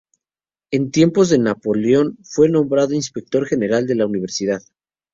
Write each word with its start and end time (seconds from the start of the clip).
En 0.71 0.89
tiempos 0.89 1.29
de 1.29 1.37
Napoleón 1.37 2.17
fue 2.23 2.49
nombrado 2.49 2.95
Inspector 2.95 3.45
General 3.45 3.85
de 3.85 3.93
la 3.93 4.07
Universidad. 4.07 4.63